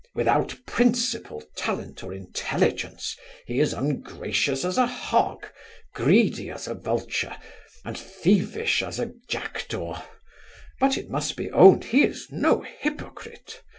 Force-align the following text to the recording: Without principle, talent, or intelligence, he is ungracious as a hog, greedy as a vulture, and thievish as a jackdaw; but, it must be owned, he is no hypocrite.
Without 0.15 0.55
principle, 0.65 1.43
talent, 1.55 2.03
or 2.03 2.11
intelligence, 2.11 3.15
he 3.45 3.59
is 3.59 3.71
ungracious 3.71 4.65
as 4.65 4.79
a 4.79 4.87
hog, 4.87 5.45
greedy 5.93 6.49
as 6.49 6.67
a 6.67 6.73
vulture, 6.73 7.37
and 7.85 7.95
thievish 7.95 8.81
as 8.81 8.99
a 8.99 9.11
jackdaw; 9.27 10.01
but, 10.79 10.97
it 10.97 11.11
must 11.11 11.35
be 11.37 11.51
owned, 11.51 11.83
he 11.83 12.01
is 12.03 12.31
no 12.31 12.61
hypocrite. 12.63 13.61